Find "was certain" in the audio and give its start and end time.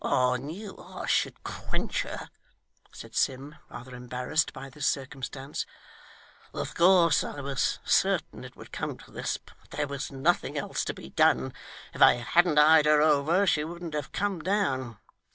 7.41-8.43